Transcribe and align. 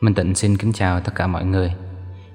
Minh 0.00 0.14
Tịnh 0.14 0.34
xin 0.34 0.56
kính 0.56 0.72
chào 0.72 1.00
tất 1.00 1.12
cả 1.14 1.26
mọi 1.26 1.44
người. 1.44 1.72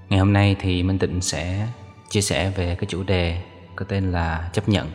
Ngày 0.09 0.19
hôm 0.19 0.33
nay 0.33 0.55
thì 0.59 0.83
Minh 0.83 0.99
Tịnh 0.99 1.21
sẽ 1.21 1.67
chia 2.09 2.21
sẻ 2.21 2.49
về 2.49 2.75
cái 2.75 2.85
chủ 2.85 3.03
đề 3.03 3.41
có 3.75 3.85
tên 3.89 4.11
là 4.11 4.49
chấp 4.53 4.69
nhận. 4.69 4.91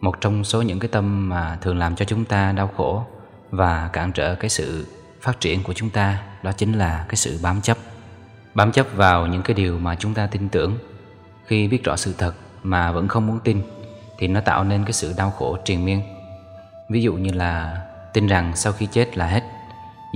Một 0.00 0.20
trong 0.20 0.44
số 0.44 0.62
những 0.62 0.78
cái 0.78 0.88
tâm 0.88 1.28
mà 1.28 1.58
thường 1.60 1.78
làm 1.78 1.96
cho 1.96 2.04
chúng 2.04 2.24
ta 2.24 2.52
đau 2.52 2.70
khổ 2.76 3.04
Và 3.50 3.90
cản 3.92 4.12
trở 4.12 4.34
cái 4.34 4.50
sự 4.50 4.86
phát 5.20 5.40
triển 5.40 5.62
của 5.62 5.72
chúng 5.72 5.90
ta, 5.90 6.22
Đó 6.42 6.52
chính 6.52 6.72
là 6.72 7.04
cái 7.08 7.16
sự 7.16 7.38
bám 7.42 7.60
chấp. 7.60 7.78
Bám 8.54 8.72
chấp 8.72 8.86
vào 8.94 9.26
những 9.26 9.42
cái 9.42 9.54
điều 9.54 9.78
mà 9.78 9.94
chúng 9.94 10.14
ta 10.14 10.26
tin 10.26 10.48
tưởng. 10.48 10.78
Khi 11.46 11.68
biết 11.68 11.84
rõ 11.84 11.96
sự 11.96 12.14
thật 12.18 12.34
mà 12.62 12.92
vẫn 12.92 13.08
không 13.08 13.26
muốn 13.26 13.38
tin, 13.44 13.62
Thì 14.18 14.28
nó 14.28 14.40
tạo 14.40 14.64
nên 14.64 14.84
cái 14.84 14.92
sự 14.92 15.14
đau 15.16 15.30
khổ 15.30 15.58
triền 15.64 15.84
miên. 15.84 16.02
Ví 16.90 17.02
dụ 17.02 17.14
như 17.14 17.32
là 17.32 17.82
tin 18.12 18.26
rằng 18.26 18.56
sau 18.56 18.72
khi 18.72 18.86
chết 18.86 19.16
là 19.16 19.26
hết 19.26 19.42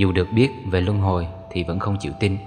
dù 0.01 0.13
được 0.13 0.33
biết 0.33 0.51
về 0.67 0.81
luân 0.81 1.01
hồi 1.01 1.29
thì 1.51 1.65
vẫn 1.65 1.79
không 1.79 1.97
chịu 1.97 2.13
tin 2.21 2.39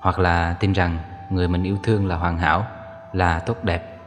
Hoặc 0.00 0.18
là 0.18 0.56
tin 0.60 0.72
rằng 0.72 0.98
người 1.30 1.48
mình 1.48 1.62
yêu 1.62 1.78
thương 1.82 2.06
là 2.06 2.16
hoàn 2.16 2.38
hảo, 2.38 2.66
là 3.12 3.38
tốt 3.38 3.64
đẹp. 3.64 3.98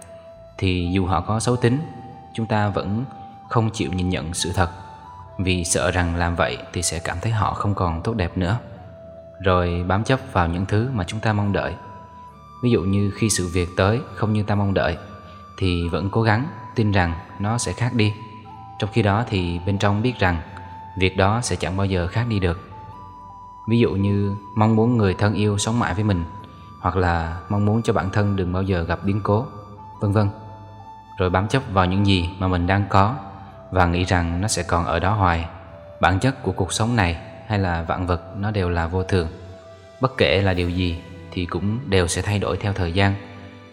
Thì 0.57 0.89
dù 0.91 1.05
họ 1.05 1.21
có 1.21 1.39
xấu 1.39 1.55
tính, 1.55 1.79
chúng 2.33 2.45
ta 2.45 2.69
vẫn 2.69 3.05
không 3.49 3.69
chịu 3.69 3.91
nhìn 3.93 4.09
nhận 4.09 4.33
sự 4.33 4.51
thật. 4.55 4.69
Vì 5.37 5.65
sợ 5.65 5.91
rằng 5.91 6.15
làm 6.15 6.35
vậy 6.35 6.57
thì 6.73 6.81
sẽ 6.81 6.99
cảm 6.99 7.17
thấy 7.21 7.31
họ 7.31 7.53
không 7.53 7.75
còn 7.75 8.01
tốt 8.01 8.13
đẹp 8.13 8.37
nữa. 8.37 8.57
Rồi 9.39 9.83
bám 9.87 10.03
chấp 10.03 10.19
vào 10.31 10.47
những 10.47 10.65
thứ 10.65 10.89
mà 10.93 11.03
chúng 11.03 11.19
ta 11.19 11.33
mong 11.33 11.53
đợi. 11.53 11.75
Ví 12.63 12.71
dụ 12.71 12.81
như 12.81 13.11
khi 13.15 13.29
sự 13.29 13.49
việc 13.53 13.69
tới 13.77 13.99
không 14.15 14.33
như 14.33 14.43
ta 14.43 14.55
mong 14.55 14.73
đợi 14.73 14.97
Thì 15.59 15.89
vẫn 15.89 16.09
cố 16.09 16.21
gắng 16.21 16.47
tin 16.75 16.91
rằng 16.91 17.13
nó 17.39 17.57
sẽ 17.57 17.73
khác 17.73 17.93
đi. 17.93 18.13
Trong 18.79 18.89
khi 18.93 19.01
đó 19.01 19.25
thì 19.29 19.59
bên 19.65 19.77
trong 19.77 20.01
biết 20.01 20.19
rằng 20.19 20.41
Việc 20.97 21.17
đó 21.17 21.39
sẽ 21.43 21.55
chẳng 21.55 21.77
bao 21.77 21.85
giờ 21.85 22.07
khác 22.07 22.25
đi 22.29 22.39
được. 22.39 22.70
Ví 23.67 23.79
dụ 23.79 23.91
như 23.91 24.35
mong 24.55 24.75
muốn 24.75 24.97
người 24.97 25.13
thân 25.13 25.33
yêu 25.33 25.57
sống 25.57 25.79
mãi 25.79 25.93
với 25.93 26.03
mình, 26.03 26.23
Hoặc 26.79 26.95
là 26.95 27.39
mong 27.49 27.65
muốn 27.65 27.81
cho 27.81 27.93
bản 27.93 28.09
thân 28.09 28.35
đừng 28.35 28.53
bao 28.53 28.63
giờ 28.63 28.83
gặp 28.83 28.99
biến 29.03 29.21
cố, 29.23 29.45
Vân 29.99 30.11
vân. 30.11 30.29
Rồi 31.17 31.29
bám 31.29 31.47
chấp 31.47 31.63
vào 31.73 31.85
những 31.85 32.05
gì 32.05 32.29
mà 32.39 32.47
mình 32.47 32.67
đang 32.67 32.83
có 32.89 33.15
Và 33.71 33.85
nghĩ 33.85 34.03
rằng 34.03 34.41
nó 34.41 34.47
sẽ 34.47 34.63
còn 34.63 34.85
ở 34.85 34.99
đó 34.99 35.13
hoài. 35.13 35.45
Bản 35.99 36.19
chất 36.19 36.43
của 36.43 36.51
cuộc 36.51 36.73
sống 36.73 36.95
này 36.95 37.17
hay 37.47 37.59
là 37.59 37.83
vạn 37.83 38.07
vật 38.07 38.21
nó 38.37 38.51
đều 38.51 38.69
là 38.69 38.87
vô 38.87 39.03
thường. 39.03 39.27
Bất 40.01 40.17
kể 40.17 40.41
là 40.41 40.53
điều 40.53 40.69
gì 40.69 41.01
thì 41.31 41.45
cũng 41.45 41.79
đều 41.89 42.07
sẽ 42.07 42.21
thay 42.21 42.39
đổi 42.39 42.57
theo 42.57 42.73
thời 42.73 42.91
gian. 42.91 43.13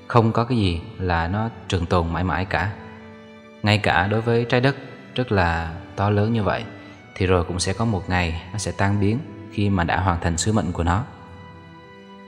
Không 0.07 0.33
có 0.33 0.45
cái 0.45 0.59
gì 0.59 0.81
là 0.99 1.29
nó 1.29 1.49
trường 1.69 1.87
tồn 1.87 2.13
mãi 2.13 2.25
mãi 2.25 2.45
cả. 2.45 2.73
Ngay 3.63 3.79
cả 3.79 4.07
đối 4.07 4.21
với 4.21 4.47
trái 4.49 4.61
đất 4.61 4.77
rất 5.15 5.33
là 5.33 5.75
to 5.97 6.11
lớn 6.11 6.33
như 6.33 6.43
vậy 6.43 6.65
Thì 7.15 7.27
rồi 7.27 7.45
cũng 7.45 7.59
sẽ 7.59 7.73
có 7.73 7.85
một 7.85 8.11
ngày 8.11 8.43
nó 8.53 8.59
sẽ 8.59 8.73
tan 8.73 9.01
biến 9.01 9.19
khi 9.53 9.71
mà 9.71 9.85
đã 9.85 10.01
hoàn 10.01 10.21
thành 10.21 10.37
sứ 10.37 10.53
mệnh 10.53 10.73
của 10.73 10.85
nó. 10.85 11.05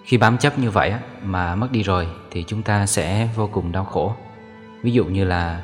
Khi 0.04 0.18
bám 0.18 0.38
chấp 0.38 0.58
như 0.58 0.70
vậy 0.70 0.94
mà 1.22 1.54
mất 1.54 1.72
đi 1.72 1.82
rồi 1.82 2.08
thì 2.30 2.44
chúng 2.48 2.62
ta 2.62 2.86
sẽ 2.86 3.28
vô 3.36 3.48
cùng 3.52 3.72
đau 3.72 3.84
khổ. 3.84 4.14
Ví 4.82 4.92
dụ 4.92 5.04
như 5.04 5.24
là 5.24 5.62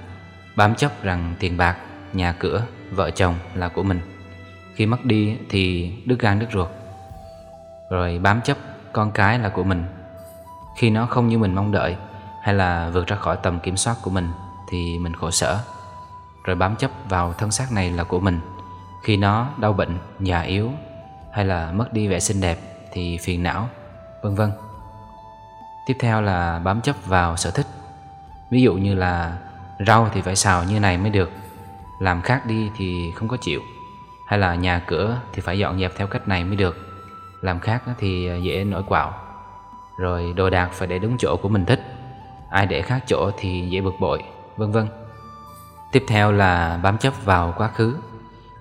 bám 0.57 0.75
chấp 0.75 1.03
rằng 1.03 1.35
tiền 1.39 1.57
bạc, 1.57 1.77
nhà 2.13 2.33
cửa, 2.33 2.63
vợ 2.91 3.11
chồng 3.11 3.35
là 3.55 3.69
của 3.69 3.83
mình. 3.83 4.01
Khi 4.75 4.87
mất 4.87 5.05
đi 5.05 5.37
thì 5.49 5.93
đứt 6.05 6.21
gan 6.21 6.39
đứt 6.39 6.47
ruột. 6.53 6.69
Rồi 7.91 8.19
bám 8.19 8.41
chấp 8.41 8.57
con 8.93 9.11
cái 9.11 9.39
là 9.39 9.49
của 9.49 9.65
mình. 9.65 9.85
Khi 10.79 10.91
nó 10.91 11.07
không 11.07 11.29
như 11.29 11.39
mình 11.39 11.55
mong 11.55 11.73
đợi 11.73 11.97
hay 12.43 12.55
là 12.55 12.91
vượt 12.91 13.07
ra 13.07 13.17
khỏi 13.17 13.37
tầm 13.43 13.61
kiểm 13.61 13.77
soát 13.77 13.97
của 14.03 14.11
mình 14.11 14.29
thì 14.71 14.99
mình 14.99 15.15
khổ 15.15 15.31
sở. 15.31 15.59
Rồi 16.45 16.57
bám 16.57 16.77
chấp 16.77 16.91
vào 17.09 17.33
thân 17.33 17.51
xác 17.51 17.73
này 17.73 17.91
là 17.91 18.05
của 18.05 18.21
mình. 18.21 18.41
Khi 19.03 19.17
nó 19.17 19.49
đau 19.57 19.73
bệnh, 19.73 19.99
già 20.21 20.41
yếu 20.41 20.73
hay 21.37 21.45
là 21.45 21.73
mất 21.73 21.93
đi 21.93 22.09
vẻ 22.09 22.21
xinh 22.21 22.41
đẹp 22.41 22.59
thì 22.93 23.19
phiền 23.19 23.43
não, 23.43 23.69
vân 24.23 24.35
vân. 24.35 24.51
Tiếp 25.87 25.97
theo 26.01 26.23
là 26.23 26.59
bám 26.59 26.81
chấp 26.81 26.97
vào 27.07 27.37
sở 27.37 27.51
thích. 27.51 27.67
Ví 28.51 28.63
dụ 28.63 28.75
như 28.75 28.95
là 28.95 29.39
rau 29.87 30.09
thì 30.13 30.23
phải 30.23 30.37
xào 30.37 30.65
như 30.65 30.81
này 30.81 30.99
mới 30.99 31.11
được, 31.11 31.31
làm 32.01 32.23
khác 32.23 32.47
đi 32.47 32.71
thì 32.77 33.13
không 33.15 33.29
có 33.29 33.37
chịu. 33.37 33.61
Hay 34.27 34.39
là 34.39 34.55
nhà 34.55 34.83
cửa 34.87 35.21
thì 35.33 35.43
phải 35.43 35.59
dọn 35.59 35.81
dẹp 35.81 35.93
theo 35.97 36.07
cách 36.07 36.29
này 36.29 36.45
mới 36.45 36.57
được, 36.57 36.77
làm 37.41 37.61
khác 37.61 37.83
thì 37.99 38.31
dễ 38.43 38.65
nổi 38.65 38.83
quạo. 38.83 39.15
Rồi 39.99 40.33
đồ 40.37 40.51
đạc 40.51 40.71
phải 40.73 40.89
để 40.89 40.99
đúng 40.99 41.19
chỗ 41.19 41.37
của 41.37 41.49
mình 41.49 41.65
thích, 41.65 41.81
ai 42.51 42.67
để 42.67 42.83
khác 42.83 43.05
chỗ 43.07 43.31
thì 43.39 43.69
dễ 43.71 43.81
bực 43.81 43.95
bội, 44.01 44.23
vân 44.57 44.73
vân. 44.73 44.89
Tiếp 45.93 46.05
theo 46.09 46.33
là 46.33 46.81
bám 46.83 46.99
chấp 46.99 47.25
vào 47.25 47.55
quá 47.57 47.69
khứ. 47.69 47.97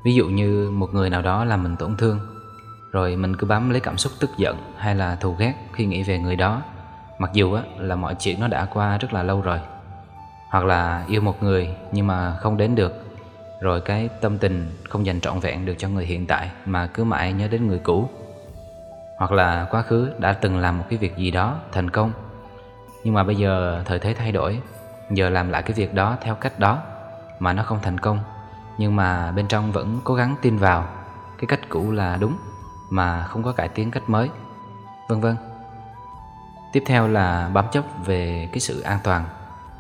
Ví 0.04 0.16
dụ 0.16 0.28
như 0.28 0.72
một 0.72 0.94
người 0.94 1.10
nào 1.10 1.22
đó 1.22 1.46
làm 1.46 1.64
mình 1.64 1.76
tổn 1.76 1.98
thương 1.98 2.35
rồi 2.96 3.16
mình 3.16 3.36
cứ 3.36 3.48
bám 3.48 3.70
lấy 3.70 3.80
cảm 3.80 3.98
xúc 3.98 4.14
tức 4.20 4.30
giận 4.38 4.58
hay 4.78 4.96
là 4.96 5.16
thù 5.16 5.36
ghét 5.40 5.54
khi 5.74 5.86
nghĩ 5.86 6.04
về 6.04 6.20
người 6.20 6.36
đó. 6.36 6.62
Mặc 7.20 7.30
dù 7.34 7.54
á, 7.54 7.64
là 7.78 7.96
mọi 7.96 8.16
chuyện 8.16 8.40
nó 8.40 8.48
đã 8.48 8.66
qua 8.66 8.98
rất 8.98 9.14
là 9.14 9.24
lâu 9.24 9.42
rồi. 9.42 9.60
Hoặc 10.50 10.66
là 10.66 11.04
yêu 11.08 11.22
một 11.22 11.44
người 11.44 11.70
nhưng 11.92 12.08
mà 12.08 12.38
không 12.38 12.58
đến 12.58 12.76
được. 12.76 13.06
Rồi 13.62 13.82
cái 13.82 14.10
tâm 14.22 14.38
tình 14.38 14.72
không 14.90 15.06
dành 15.06 15.22
trọn 15.22 15.40
vẹn 15.40 15.66
được 15.66 15.76
cho 15.78 15.88
người 15.88 16.06
hiện 16.06 16.26
tại 16.26 16.52
Mà 16.66 16.88
cứ 16.88 17.04
mãi 17.04 17.34
nhớ 17.34 17.48
đến 17.48 17.68
người 17.68 17.80
cũ. 17.80 18.10
Hoặc 19.18 19.32
là 19.32 19.68
quá 19.72 19.82
khứ 19.82 20.12
đã 20.20 20.34
từng 20.34 20.58
làm 20.58 20.78
một 20.78 20.86
cái 20.90 21.00
việc 21.00 21.18
gì 21.18 21.32
đó 21.32 21.56
thành 21.72 21.90
công. 21.90 22.12
Nhưng 23.04 23.14
mà 23.14 23.24
bây 23.24 23.36
giờ 23.36 23.82
thời 23.86 24.00
thế 24.00 24.14
thay 24.14 24.32
đổi 24.32 24.60
Giờ 25.12 25.30
làm 25.30 25.50
lại 25.50 25.62
cái 25.62 25.74
việc 25.74 25.94
đó 25.94 26.18
theo 26.22 26.36
cách 26.36 26.60
đó 26.60 26.80
Mà 27.40 27.54
nó 27.54 27.64
không 27.64 27.80
thành 27.82 27.98
công. 27.98 28.20
Nhưng 28.78 28.96
mà 28.96 29.32
bên 29.32 29.48
trong 29.48 29.72
vẫn 29.72 30.00
cố 30.04 30.14
gắng 30.14 30.36
tin 30.42 30.58
vào 30.58 30.88
Cái 31.38 31.48
cách 31.48 31.70
cũ 31.70 31.92
là 31.92 32.18
đúng 32.22 32.38
mà 32.90 33.24
không 33.24 33.44
có 33.44 33.52
cải 33.52 33.68
tiến 33.70 33.92
cách 33.92 34.04
mới. 34.08 34.30
Vân 35.08 35.22
vân. 35.22 35.36
Tiếp 36.74 36.84
theo 36.86 37.08
là 37.08 37.50
bám 37.54 37.66
chấp 37.72 37.84
về 38.06 38.50
cái 38.52 38.60
sự 38.60 38.82
an 38.82 39.00
toàn. 39.04 39.26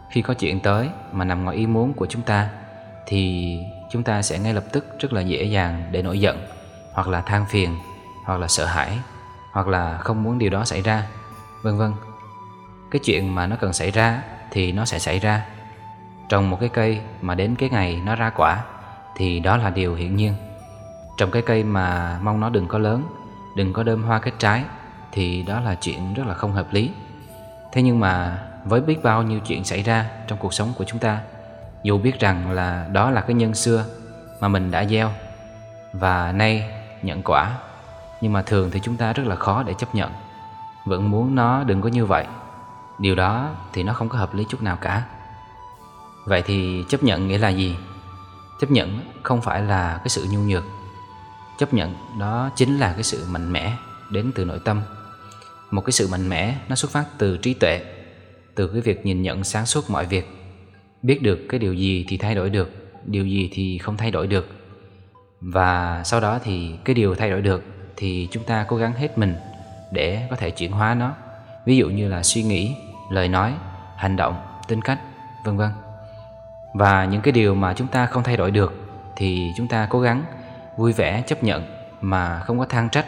Khi 0.10 0.22
có 0.22 0.34
chuyện 0.34 0.60
tới 0.60 0.90
mà 1.12 1.26
nằm 1.26 1.44
ngoài 1.44 1.58
ý 1.58 1.68
muốn 1.68 1.94
của 1.94 2.06
chúng 2.06 2.22
ta, 2.22 2.50
thì 3.06 3.60
chúng 3.92 4.04
ta 4.04 4.22
sẽ 4.22 4.40
ngay 4.40 4.54
lập 4.54 4.64
tức 4.72 5.00
rất 5.00 5.14
là 5.14 5.22
dễ 5.22 5.44
dàng 5.44 5.84
để 5.92 6.02
nổi 6.02 6.20
giận, 6.20 6.48
hoặc 6.94 7.08
là 7.08 7.22
than 7.22 7.46
phiền, 7.46 7.78
hoặc 8.24 8.40
là 8.40 8.48
sợ 8.48 8.66
hãi, 8.66 9.00
hoặc 9.52 9.68
là 9.68 9.98
không 9.98 10.24
muốn 10.24 10.40
điều 10.40 10.50
đó 10.50 10.66
xảy 10.66 10.82
ra. 10.82 11.08
Vân 11.62 11.78
vân. 11.78 11.94
Cái 12.92 13.00
chuyện 13.04 13.36
mà 13.36 13.48
nó 13.48 13.56
cần 13.56 13.74
xảy 13.74 13.92
ra 13.92 14.22
thì 14.52 14.72
nó 14.72 14.86
sẽ 14.86 15.00
xảy 15.00 15.20
ra. 15.20 15.46
Trồng 16.30 16.50
một 16.50 16.58
cái 16.60 16.70
cây 16.70 17.02
mà 17.22 17.36
đến 17.36 17.56
cái 17.56 17.70
ngày 17.70 18.02
nó 18.06 18.16
ra 18.16 18.30
quả, 18.30 18.64
thì 19.16 19.40
đó 19.40 19.58
là 19.58 19.70
điều 19.70 19.96
hiển 19.96 20.16
nhiên. 20.16 20.34
Trồng 21.18 21.32
cái 21.32 21.42
cây 21.42 21.64
mà 21.64 22.20
mong 22.24 22.40
nó 22.40 22.50
đừng 22.50 22.68
có 22.68 22.78
lớn, 22.78 23.04
Đừng 23.56 23.74
có 23.74 23.84
đơm 23.84 24.04
hoa 24.04 24.20
kết 24.20 24.32
trái, 24.40 24.64
Thì 25.12 25.44
đó 25.44 25.60
là 25.60 25.76
chuyện 25.76 26.14
rất 26.14 26.28
là 26.28 26.34
không 26.34 26.52
hợp 26.52 26.68
lý. 26.72 26.92
Thế 27.72 27.82
nhưng 27.82 28.00
mà 28.00 28.44
với 28.66 28.82
biết 28.82 29.04
bao 29.04 29.24
nhiêu 29.24 29.40
chuyện 29.40 29.64
xảy 29.64 29.84
ra 29.84 30.10
trong 30.28 30.40
cuộc 30.40 30.54
sống 30.54 30.74
của 30.78 30.84
chúng 30.84 31.00
ta, 31.00 31.20
Dù 31.84 31.98
biết 31.98 32.20
rằng 32.20 32.52
là 32.52 32.88
đó 32.92 33.12
là 33.12 33.22
cái 33.22 33.34
nhân 33.34 33.54
xưa 33.54 33.86
mà 34.40 34.48
mình 34.48 34.72
đã 34.72 34.86
gieo 34.86 35.12
Và 35.94 36.32
nay 36.32 36.70
nhận 37.02 37.22
quả, 37.24 37.58
Nhưng 38.22 38.34
mà 38.34 38.42
thường 38.42 38.70
thì 38.72 38.80
chúng 38.84 38.98
ta 38.98 39.14
rất 39.14 39.28
là 39.28 39.36
khó 39.36 39.64
để 39.64 39.74
chấp 39.74 39.96
nhận. 39.96 40.12
Vẫn 40.86 41.12
muốn 41.12 41.36
nó 41.36 41.64
đừng 41.64 41.82
có 41.82 41.90
như 41.90 42.06
vậy. 42.06 42.26
Điều 43.00 43.16
đó 43.16 43.50
thì 43.74 43.84
nó 43.84 43.94
không 43.94 44.10
có 44.10 44.18
hợp 44.18 44.34
lý 44.34 44.46
chút 44.50 44.62
nào 44.62 44.78
cả. 44.82 45.04
Vậy 46.26 46.44
thì 46.46 46.86
chấp 46.90 47.04
nhận 47.04 47.28
nghĩa 47.28 47.38
là 47.38 47.50
gì? 47.50 47.78
Chấp 48.60 48.72
nhận 48.72 49.00
không 49.24 49.42
phải 49.42 49.62
là 49.62 49.98
cái 49.98 50.10
sự 50.10 50.28
nhu 50.32 50.40
nhược 50.40 50.64
chấp 51.60 51.74
nhận 51.74 51.96
đó 52.20 52.50
chính 52.56 52.78
là 52.78 52.94
cái 52.94 53.04
sự 53.04 53.26
mạnh 53.30 53.54
mẽ 53.54 53.74
đến 54.10 54.32
từ 54.36 54.46
nội 54.46 54.60
tâm. 54.66 54.82
Một 55.72 55.82
cái 55.82 55.92
sự 55.92 56.08
mạnh 56.08 56.30
mẽ, 56.30 56.56
nó 56.70 56.76
xuất 56.76 56.92
phát 56.92 57.06
từ 57.18 57.38
trí 57.38 57.54
tuệ, 57.54 57.82
từ 58.56 58.68
cái 58.68 58.82
việc 58.82 59.06
nhìn 59.06 59.22
nhận 59.22 59.44
sáng 59.44 59.66
suốt 59.66 59.90
mọi 59.90 60.06
việc. 60.06 60.30
Biết 61.02 61.22
được 61.22 61.40
cái 61.50 61.60
điều 61.60 61.74
gì 61.74 62.06
thì 62.08 62.18
thay 62.18 62.36
đổi 62.36 62.50
được, 62.50 62.72
điều 63.06 63.26
gì 63.26 63.50
thì 63.54 63.78
không 63.78 63.98
thay 63.98 64.12
đổi 64.12 64.28
được. 64.28 64.48
Và 65.42 66.02
sau 66.06 66.20
đó 66.20 66.40
thì 66.44 66.76
cái 66.86 66.94
điều 66.94 67.16
thay 67.16 67.30
đổi 67.30 67.42
được 67.42 67.64
thì 67.96 68.28
chúng 68.32 68.44
ta 68.44 68.66
cố 68.68 68.78
gắng 68.78 68.94
hết 68.94 69.18
mình 69.18 69.36
để 69.92 70.28
có 70.30 70.36
thể 70.36 70.50
chuyển 70.52 70.72
hóa 70.72 70.94
nó. 70.94 71.14
Ví 71.66 71.78
dụ 71.78 71.90
như 71.90 72.08
là 72.08 72.24
suy 72.24 72.44
nghĩ, 72.44 72.76
lời 73.12 73.28
nói, 73.28 73.54
hành 73.98 74.16
động, 74.16 74.42
tính 74.68 74.82
cách, 74.82 75.00
vân 75.46 75.58
vân. 75.58 75.70
Và 76.74 77.06
những 77.06 77.22
cái 77.22 77.32
điều 77.32 77.56
mà 77.56 77.74
chúng 77.74 77.88
ta 77.88 78.06
không 78.06 78.24
thay 78.24 78.38
đổi 78.38 78.52
được 78.52 78.74
thì 79.16 79.52
chúng 79.58 79.68
ta 79.68 79.88
cố 79.90 80.00
gắng 80.00 80.24
vui 80.78 80.94
vẻ 80.94 81.24
chấp 81.28 81.44
nhận 81.44 81.64
mà 82.02 82.40
không 82.40 82.60
có 82.60 82.66
than 82.66 82.90
trách, 82.90 83.06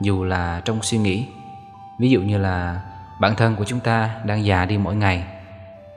dù 0.00 0.24
là 0.24 0.62
trong 0.64 0.82
suy 0.82 0.98
nghĩ. 0.98 1.28
Ví 1.98 2.10
dụ 2.10 2.20
như 2.20 2.38
là 2.38 2.80
bản 3.20 3.34
thân 3.34 3.56
của 3.56 3.64
chúng 3.64 3.80
ta 3.80 4.10
đang 4.24 4.44
già 4.44 4.64
đi 4.64 4.78
mỗi 4.78 4.96
ngày. 4.96 5.26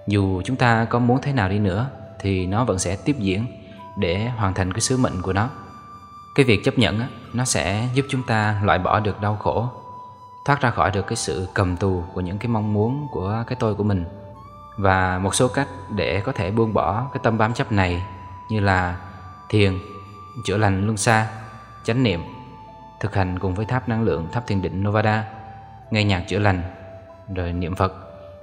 Dù 0.08 0.42
chúng 0.46 0.56
ta 0.56 0.86
có 0.86 1.00
muốn 1.00 1.22
thế 1.22 1.34
nào 1.34 1.50
đi 1.50 1.60
nữa, 1.60 1.90
thì 2.20 2.46
nó 2.46 2.64
vẫn 2.64 2.80
sẽ 2.80 2.96
tiếp 2.96 3.16
diễn 3.20 3.46
để 3.98 4.30
hoàn 4.30 4.54
thành 4.54 4.74
cái 4.74 4.82
sứ 4.82 4.98
mệnh 4.98 5.22
của 5.22 5.34
nó. 5.34 5.50
Cái 6.36 6.46
việc 6.46 6.64
chấp 6.64 6.78
nhận 6.78 7.02
nó 7.34 7.46
sẽ 7.46 7.88
giúp 7.94 8.06
chúng 8.10 8.24
ta 8.24 8.62
loại 8.64 8.80
bỏ 8.80 9.00
được 9.00 9.22
đau 9.22 9.36
khổ, 9.36 9.70
thoát 10.46 10.62
ra 10.62 10.70
khỏi 10.70 10.92
được 10.92 11.08
cái 11.08 11.16
sự 11.16 11.48
cầm 11.54 11.78
tù 11.78 12.04
của 12.14 12.22
những 12.22 12.38
cái 12.38 12.48
mong 12.48 12.74
muốn 12.74 13.08
của 13.12 13.44
cái 13.48 13.56
tôi 13.60 13.76
của 13.76 13.84
mình. 13.84 14.06
Và 14.78 15.20
một 15.20 15.36
số 15.36 15.48
cách 15.48 15.68
để 15.90 16.22
có 16.22 16.32
thể 16.32 16.52
buông 16.52 16.74
bỏ 16.74 17.08
cái 17.14 17.20
tâm 17.24 17.38
bám 17.38 17.54
chấp 17.54 17.72
này 17.72 18.04
như 18.50 18.60
là 18.60 18.98
thiền 19.50 19.80
chữa 20.46 20.58
lành 20.58 20.86
luân 20.86 20.98
xa 20.98 21.28
chánh 21.84 22.04
niệm 22.04 22.22
thực 23.00 23.16
hành 23.16 23.40
cùng 23.40 23.56
với 23.56 23.66
tháp 23.66 23.90
năng 23.90 24.04
lượng 24.04 24.28
tháp 24.32 24.48
thiền 24.48 24.62
định 24.62 24.84
Novada, 24.84 25.26
nghe 25.92 26.04
nhạc 26.04 26.24
chữa 26.28 26.40
lành, 26.40 26.62
rồi 27.36 27.54
niệm 27.54 27.76
Phật 27.76 27.94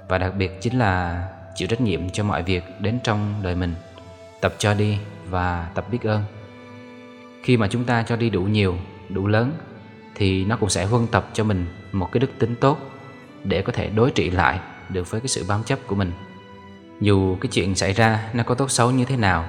và 0.08 0.18
đặc 0.18 0.34
biệt 0.38 0.60
chính 0.60 0.78
là 0.78 1.24
chịu 1.54 1.68
trách 1.68 1.80
nhiệm 1.80 2.10
cho 2.10 2.24
mọi 2.24 2.42
việc 2.42 2.64
đến 2.80 2.98
trong 3.04 3.34
đời 3.42 3.54
mình, 3.54 3.74
tập 4.40 4.54
cho 4.58 4.74
đi 4.74 4.98
và 5.28 5.68
tập 5.74 5.86
biết 5.90 6.02
ơn. 6.02 6.22
Khi 7.42 7.56
mà 7.56 7.68
chúng 7.68 7.84
ta 7.84 8.02
cho 8.02 8.16
đi 8.16 8.30
đủ 8.30 8.42
nhiều, 8.42 8.76
đủ 9.08 9.26
lớn 9.26 9.52
thì 10.14 10.44
nó 10.44 10.56
cũng 10.56 10.68
sẽ 10.68 10.84
huân 10.84 11.06
tập 11.06 11.28
cho 11.32 11.44
mình 11.44 11.66
một 11.92 12.08
cái 12.12 12.20
đức 12.20 12.30
tính 12.38 12.54
tốt 12.60 12.78
để 13.44 13.62
có 13.62 13.72
thể 13.72 13.90
đối 13.90 14.10
trị 14.10 14.30
lại 14.30 14.60
được 14.88 15.10
với 15.10 15.20
cái 15.20 15.28
sự 15.28 15.44
bám 15.48 15.64
chấp 15.64 15.78
của 15.86 15.94
mình. 15.94 16.12
Dù 17.00 17.36
cái 17.40 17.50
chuyện 17.52 17.74
xảy 17.74 17.92
ra 17.92 18.30
nó 18.32 18.42
có 18.42 18.54
tốt 18.54 18.70
xấu 18.70 18.90
như 18.90 19.04
thế 19.04 19.16
nào 19.16 19.44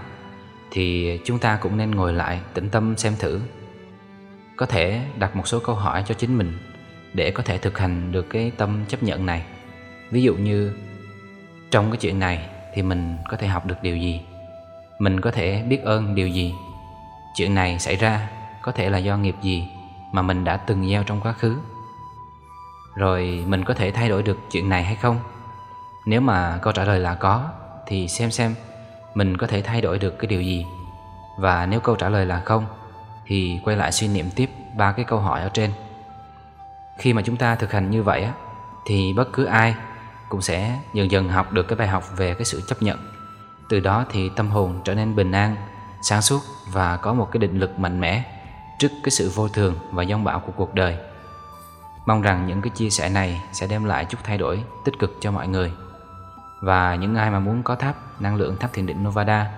thì 0.71 1.19
chúng 1.25 1.39
ta 1.39 1.57
cũng 1.62 1.77
nên 1.77 1.91
ngồi 1.91 2.13
lại 2.13 2.39
tĩnh 2.53 2.69
tâm 2.69 2.97
xem 2.97 3.13
thử. 3.19 3.41
Có 4.56 4.65
thể 4.65 5.01
đặt 5.19 5.35
một 5.35 5.47
số 5.47 5.59
câu 5.59 5.75
hỏi 5.75 6.03
cho 6.07 6.15
chính 6.15 6.38
mình 6.38 6.57
để 7.13 7.31
có 7.31 7.44
thể 7.44 7.57
thực 7.57 7.77
hành 7.77 8.12
được 8.12 8.29
cái 8.29 8.51
tâm 8.57 8.85
chấp 8.88 9.03
nhận 9.03 9.25
này. 9.25 9.45
Ví 10.12 10.23
dụ 10.23 10.35
như, 10.35 10.73
trong 11.71 11.91
cái 11.91 11.97
chuyện 11.97 12.19
này 12.19 12.50
thì 12.73 12.81
mình 12.81 13.17
có 13.29 13.38
thể 13.38 13.47
học 13.47 13.65
được 13.65 13.75
điều 13.81 13.97
gì? 13.97 14.21
Mình 15.00 15.21
có 15.21 15.31
thể 15.31 15.63
biết 15.69 15.83
ơn 15.83 16.15
điều 16.15 16.27
gì? 16.27 16.53
Chuyện 17.35 17.56
này 17.56 17.79
xảy 17.79 17.95
ra 17.95 18.29
có 18.61 18.71
thể 18.71 18.89
là 18.89 18.97
do 18.97 19.18
nghiệp 19.18 19.35
gì 19.41 19.68
mà 20.11 20.21
mình 20.21 20.44
đã 20.44 20.57
từng 20.57 20.89
gieo 20.89 21.03
trong 21.03 21.21
quá 21.21 21.33
khứ? 21.33 21.56
Rồi 22.95 23.44
mình 23.47 23.63
có 23.63 23.73
thể 23.73 23.91
thay 23.91 24.09
đổi 24.09 24.23
được 24.23 24.38
chuyện 24.51 24.69
này 24.69 24.83
hay 24.83 24.95
không? 24.95 25.19
Nếu 26.06 26.21
mà 26.21 26.59
câu 26.61 26.73
trả 26.73 26.83
lời 26.83 27.00
là 27.00 27.15
có, 27.15 27.50
thì 27.88 28.07
xem 28.07 28.31
xem 28.31 28.56
mình 29.15 29.38
có 29.38 29.47
thể 29.47 29.62
thay 29.62 29.81
đổi 29.81 30.00
được 30.00 30.19
cái 30.19 30.27
điều 30.27 30.41
gì. 30.41 30.65
Và 31.38 31.65
nếu 31.65 31.79
câu 31.79 31.95
trả 31.95 32.09
lời 32.09 32.25
là 32.25 32.41
không 32.45 32.65
thì 33.25 33.59
quay 33.63 33.77
lại 33.77 33.91
suy 33.91 34.07
niệm 34.07 34.25
tiếp 34.35 34.50
ba 34.77 34.91
cái 34.91 35.06
câu 35.06 35.19
hỏi 35.19 35.41
ở 35.41 35.50
trên. 35.50 35.71
Khi 36.97 37.13
mà 37.13 37.21
chúng 37.21 37.38
ta 37.38 37.56
thực 37.56 37.71
hành 37.71 37.91
như 37.91 38.03
vậy 38.03 38.23
á 38.23 38.33
thì 38.85 39.13
bất 39.13 39.33
cứ 39.33 39.45
ai 39.45 39.75
cũng 40.29 40.41
sẽ 40.41 40.79
dần 40.94 41.12
dần 41.12 41.29
học 41.29 41.51
được 41.51 41.63
cái 41.67 41.75
bài 41.75 41.88
học 41.88 42.03
về 42.17 42.33
cái 42.33 42.45
sự 42.45 42.62
chấp 42.67 42.81
nhận. 42.81 43.00
Từ 43.69 43.79
đó 43.79 44.06
thì 44.12 44.29
tâm 44.29 44.50
hồn 44.50 44.81
trở 44.83 44.95
nên 44.95 45.15
bình 45.15 45.31
an, 45.31 45.56
sáng 46.01 46.21
suốt 46.21 46.41
và 46.71 46.97
có 46.97 47.13
một 47.13 47.29
cái 47.31 47.39
định 47.39 47.59
lực 47.59 47.79
mạnh 47.79 48.00
mẽ 48.00 48.23
trước 48.79 48.91
cái 49.03 49.11
sự 49.11 49.31
vô 49.35 49.47
thường 49.47 49.75
và 49.91 50.03
giông 50.03 50.23
bão 50.23 50.39
của 50.39 50.51
cuộc 50.56 50.73
đời. 50.73 50.97
Mong 52.06 52.21
rằng 52.21 52.47
những 52.47 52.61
cái 52.61 52.69
chia 52.69 52.89
sẻ 52.89 53.09
này 53.09 53.41
sẽ 53.53 53.68
đem 53.68 53.85
lại 53.85 54.06
chút 54.06 54.18
thay 54.23 54.38
đổi 54.38 54.63
tích 54.85 55.00
cực 55.00 55.18
cho 55.21 55.31
mọi 55.31 55.47
người. 55.47 55.71
Và 56.60 56.96
những 56.96 57.16
ai 57.16 57.31
mà 57.31 57.40
muốn 57.40 57.63
có 57.63 57.75
tháp 57.75 58.22
năng 58.22 58.36
lượng 58.36 58.57
tháp 58.60 58.74
thiền 58.74 58.86
định 58.86 59.04
Novada 59.04 59.52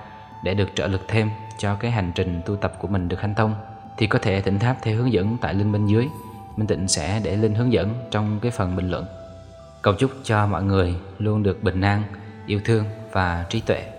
để 0.44 0.54
được 0.54 0.70
trợ 0.76 0.88
lực 0.88 1.02
thêm 1.08 1.30
cho 1.58 1.76
cái 1.76 1.92
hành 1.92 2.12
trình 2.16 2.42
tu 2.46 2.56
tập 2.56 2.74
của 2.80 2.88
mình 2.88 3.10
được 3.10 3.22
hanh 3.22 3.36
thông 3.36 3.56
thì 3.98 4.08
có 4.08 4.20
thể 4.20 4.42
thỉnh 4.42 4.60
tháp 4.60 4.78
theo 4.82 4.96
hướng 4.98 5.14
dẫn 5.14 5.38
tại 5.42 5.54
link 5.54 5.74
bên 5.74 5.88
dưới. 5.88 6.08
Minh 6.58 6.68
Tịnh 6.68 6.88
sẽ 6.88 7.22
để 7.24 7.36
link 7.36 7.58
hướng 7.58 7.74
dẫn 7.74 7.94
trong 8.12 8.40
cái 8.40 8.52
phần 8.52 8.76
bình 8.76 8.92
luận. 8.92 9.06
Cầu 9.82 9.94
chúc 9.94 10.12
cho 10.24 10.48
mọi 10.48 10.64
người 10.64 10.96
luôn 11.20 11.44
được 11.44 11.64
bình 11.64 11.82
an, 11.82 12.04
yêu 12.46 12.62
thương 12.66 12.86
và 13.12 13.46
trí 13.50 13.60
tuệ. 13.60 13.97